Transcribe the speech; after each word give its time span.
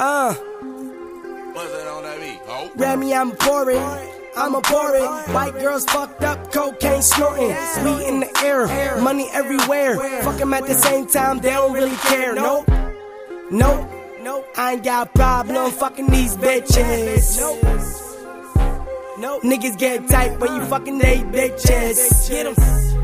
Uh, 0.00 0.32
What's 0.32 1.72
that 1.72 1.86
on 1.88 2.02
that 2.04 2.18
beat? 2.20 2.40
Oh. 2.48 2.70
Remy, 2.74 3.12
I'm 3.14 3.32
pouring. 3.32 3.76
I'm 4.34 4.54
a 4.54 4.62
pouring. 4.62 5.04
White 5.34 5.52
girls 5.54 5.84
fucked 5.84 6.22
up, 6.22 6.50
cocaine 6.50 7.02
snorting. 7.02 7.54
Sweet 7.74 8.06
in 8.08 8.20
the 8.20 8.30
air, 8.42 8.66
money 9.02 9.28
everywhere. 9.32 9.98
Fuck 10.22 10.40
'em 10.40 10.54
at 10.54 10.66
the 10.66 10.72
same 10.74 11.06
time, 11.06 11.40
they 11.40 11.50
don't 11.50 11.74
really 11.74 11.96
care. 11.96 12.34
Nope, 12.34 12.66
nope, 13.50 13.86
nope. 14.22 14.46
I 14.56 14.72
ain't 14.72 14.84
got 14.84 15.08
a 15.08 15.10
problem 15.10 15.70
fucking 15.70 16.06
these 16.06 16.34
bitches. 16.34 17.38
Nope. 17.38 17.58
Nope. 19.18 19.42
Niggas 19.42 19.76
get 19.76 20.08
tight 20.08 20.40
when 20.40 20.54
you 20.56 20.64
fucking 20.64 20.98
they 20.98 21.18
bitches. 21.18 22.30
Get 22.30 22.46
'em. 22.46 22.54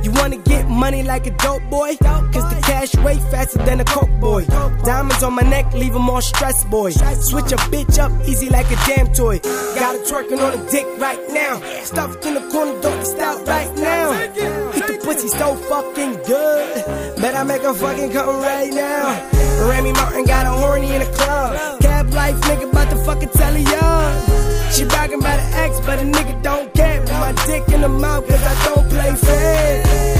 You 0.02 0.12
wanna 0.12 0.38
get 0.38 0.66
money 0.68 1.02
like 1.02 1.26
a 1.26 1.30
dope 1.32 1.64
boy? 1.68 1.96
Cause 2.32 2.48
the 2.54 2.62
cash 2.76 2.94
way 3.04 3.18
faster 3.30 3.58
than 3.64 3.80
a 3.80 3.84
coke 3.84 4.14
boy. 4.20 4.44
Diamonds 4.84 5.22
on 5.22 5.34
my 5.34 5.46
neck, 5.54 5.66
leave 5.72 5.94
'em 5.94 6.10
all 6.10 6.20
stressed, 6.20 6.68
boy. 6.68 6.90
Switch 7.30 7.50
a 7.56 7.58
bitch 7.72 7.98
up 8.04 8.12
easy 8.30 8.48
like 8.56 8.68
a 8.76 8.78
damn 8.88 9.08
toy. 9.20 9.36
Got 9.80 9.94
it 9.96 10.02
twerking 10.08 10.40
on 10.46 10.52
a 10.58 10.62
dick 10.70 10.86
right 10.98 11.22
now. 11.42 11.54
Stuffed 11.90 12.24
in 12.26 12.34
the 12.38 12.44
corner, 12.52 12.76
don't 12.86 13.04
stop 13.14 13.38
right 13.54 13.72
now. 13.76 14.06
Hit 14.76 14.86
the 14.90 14.96
pussy 15.04 15.28
so 15.40 15.48
fucking 15.70 16.14
good. 16.32 16.74
Bet 17.20 17.34
I 17.40 17.42
make 17.44 17.62
her 17.62 17.76
fucking 17.82 18.10
come 18.16 18.40
right 18.50 18.72
now. 18.72 19.04
Remy 19.70 19.92
Martin 19.92 20.24
got 20.34 20.44
a 20.46 20.54
horny 20.62 20.90
in 20.96 21.00
a 21.08 21.10
club. 21.18 21.80
Cab 21.80 22.12
life, 22.12 22.38
nigga, 22.48 22.66
about 22.70 22.88
to 22.90 22.98
fucking 23.06 23.32
tell 23.38 23.54
her 23.58 23.66
young. 23.76 24.12
She 24.74 24.84
bragging 24.84 25.20
about 25.24 25.38
an 25.44 25.48
ex, 25.64 25.80
but 25.86 25.96
a 26.04 26.06
nigga 26.16 26.34
don't 26.42 26.68
care. 26.74 27.00
Put 27.00 27.18
my 27.26 27.32
dick 27.46 27.64
in 27.74 27.80
the 27.80 27.92
mouth, 28.04 28.24
cause 28.28 28.44
I 28.52 28.54
don't 28.66 28.86
play 28.90 29.12
fair. 29.26 30.15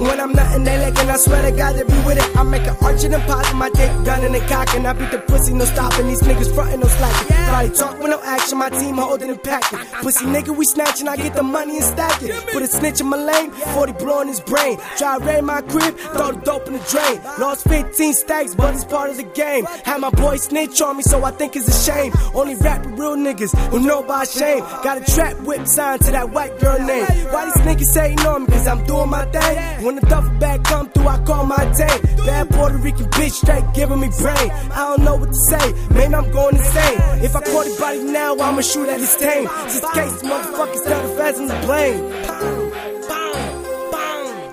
When 0.00 0.18
I'm 0.18 0.32
nothing, 0.32 0.64
they 0.64 0.78
licking, 0.78 1.10
I 1.10 1.16
swear 1.18 1.42
to 1.42 1.54
God, 1.54 1.76
they 1.76 1.82
be 1.82 1.98
with 2.06 2.16
it. 2.16 2.36
I 2.36 2.42
make 2.42 2.66
an 2.66 2.76
arch 2.80 3.04
and 3.04 3.14
pop 3.24 3.50
in 3.50 3.56
my 3.58 3.68
dick, 3.68 3.90
gun 4.04 4.24
in 4.24 4.32
the 4.32 4.40
cock, 4.40 4.74
and 4.74 4.86
I 4.86 4.94
beat 4.94 5.10
the 5.10 5.18
pussy, 5.18 5.52
no 5.52 5.66
stopping. 5.66 6.08
These 6.08 6.22
niggas 6.22 6.54
frontin', 6.54 6.80
no 6.80 6.86
slacking. 6.86 7.36
Probably 7.50 7.76
talk 7.76 7.98
with 7.98 8.10
no 8.10 8.20
action, 8.22 8.58
my 8.58 8.70
team 8.70 8.96
holding 8.96 9.28
and 9.28 9.42
packing. 9.42 9.78
Pussy 10.02 10.24
nigga, 10.24 10.56
we 10.56 10.64
snatching, 10.64 11.06
I 11.06 11.16
get 11.16 11.34
the 11.34 11.42
money 11.42 11.76
and 11.76 11.84
stack 11.84 12.22
it. 12.22 12.32
Put 12.52 12.62
a 12.62 12.66
snitch 12.66 13.00
in 13.00 13.08
my 13.08 13.18
lane, 13.18 13.50
40 13.50 13.92
blowing 13.92 14.28
his 14.28 14.40
brain. 14.40 14.78
Try 14.96 15.18
to 15.18 15.24
raid 15.24 15.44
my 15.44 15.60
crib, 15.62 15.96
throw 15.98 16.32
the 16.32 16.40
dope 16.44 16.66
in 16.66 16.72
the 16.72 16.84
drain. 16.88 17.20
Lost 17.38 17.68
15 17.68 18.14
stacks, 18.14 18.54
but 18.54 18.74
it's 18.74 18.84
part 18.84 19.10
of 19.10 19.18
the 19.18 19.24
game. 19.24 19.66
Had 19.84 20.00
my 20.00 20.10
boy 20.10 20.36
snitch 20.36 20.80
on 20.80 20.96
me, 20.96 21.02
so 21.02 21.22
I 21.24 21.30
think 21.32 21.56
it's 21.56 21.68
a 21.68 21.92
shame. 21.92 22.12
Only 22.34 22.54
rap 22.54 22.86
with 22.86 22.98
real 22.98 23.16
niggas 23.16 23.52
who 23.68 23.80
know 23.80 24.02
by 24.02 24.24
shame. 24.24 24.60
Got 24.82 24.96
a 24.96 25.12
trap 25.12 25.36
whip 25.40 25.66
sign 25.66 25.98
to 25.98 26.10
that 26.12 26.30
white 26.30 26.58
girl 26.58 26.78
name. 26.78 27.04
Why 27.32 27.44
these 27.44 27.64
niggas 27.66 27.92
saying 27.92 28.20
on? 28.20 28.46
Cause 28.46 28.66
I'm 28.66 28.82
doing 28.84 29.10
my 29.10 29.24
thing. 29.26 29.84
When 29.84 29.89
the 29.96 30.06
duffel 30.06 30.38
bag 30.38 30.64
come 30.64 30.88
through, 30.90 31.08
I 31.08 31.18
call 31.24 31.46
my 31.46 31.64
tank. 31.76 32.02
Bad 32.26 32.50
Puerto 32.50 32.76
Rican 32.78 33.06
bitch 33.10 33.32
straight 33.32 33.64
giving 33.74 34.00
me 34.00 34.08
brain. 34.18 34.50
I 34.72 34.88
don't 34.88 35.04
know 35.04 35.16
what 35.16 35.28
to 35.28 35.34
say, 35.34 35.72
maybe 35.90 36.14
I'm 36.14 36.30
going 36.30 36.56
insane. 36.56 36.98
If 37.24 37.34
I 37.36 37.40
caught 37.40 37.66
a 37.66 37.80
body 37.80 38.04
now, 38.04 38.34
I'ma 38.38 38.60
shoot 38.60 38.88
at 38.88 39.00
his 39.00 39.16
tame. 39.16 39.46
Just 39.64 39.82
case 39.92 40.22
motherfuckers 40.22 40.84
tell 40.84 41.02
the 41.08 41.14
feds 41.16 41.38
I'm 41.38 41.48
to 41.48 41.60
blame. 41.66 42.10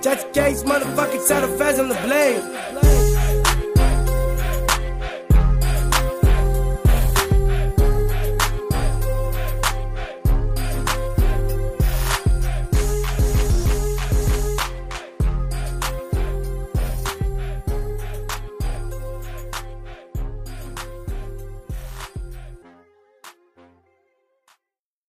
Just 0.02 0.26
in 0.26 0.32
case 0.32 0.62
motherfuckers 0.62 1.28
tell 1.28 1.46
the 1.46 1.58
feds 1.58 1.78
I'm 1.78 1.88
to 1.88 2.02
blame. 2.02 3.07